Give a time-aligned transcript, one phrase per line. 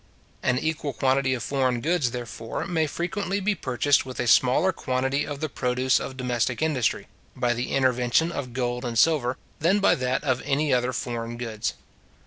[0.41, 5.27] An equal quantity of foreign goods, therefore, may frequently be purchased with a smaller quantity
[5.27, 9.93] of the produce of domestic industry, by the intervention of gold and silver, than by
[9.93, 11.75] that of any other foreign goods.